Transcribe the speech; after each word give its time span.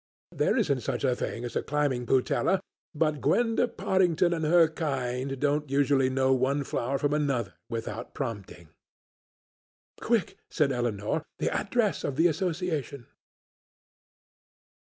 There 0.31 0.57
isn't 0.57 0.79
such 0.81 1.03
a 1.03 1.15
thing 1.15 1.45
as 1.45 1.55
a 1.55 1.61
climbing 1.61 2.07
putella, 2.07 2.59
but 2.95 3.21
Gwenda 3.21 3.67
Pottingdon 3.67 4.33
and 4.33 4.43
her 4.45 4.67
kind 4.67 5.39
don't 5.39 5.69
usually 5.69 6.09
know 6.09 6.33
one 6.33 6.63
flower 6.63 6.97
from 6.97 7.13
another 7.13 7.53
without 7.69 8.15
prompting." 8.15 8.69
"Quick," 10.01 10.39
said 10.49 10.71
Elinor, 10.71 11.21
"the 11.37 11.55
address 11.55 12.03
of 12.03 12.15
the 12.15 12.25
Association." 12.25 13.05